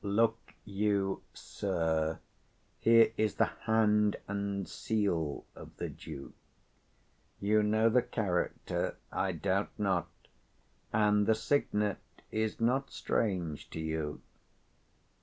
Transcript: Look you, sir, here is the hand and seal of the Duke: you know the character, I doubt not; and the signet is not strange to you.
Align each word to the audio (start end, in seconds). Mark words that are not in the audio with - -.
Look 0.03 0.53
you, 0.65 1.21
sir, 1.31 2.17
here 2.79 3.13
is 3.17 3.35
the 3.35 3.45
hand 3.45 4.15
and 4.27 4.67
seal 4.67 5.45
of 5.55 5.77
the 5.77 5.89
Duke: 5.89 6.33
you 7.39 7.61
know 7.61 7.87
the 7.87 8.01
character, 8.01 8.97
I 9.11 9.31
doubt 9.33 9.69
not; 9.77 10.07
and 10.91 11.27
the 11.27 11.35
signet 11.35 11.99
is 12.31 12.59
not 12.59 12.89
strange 12.89 13.69
to 13.69 13.79
you. 13.79 14.21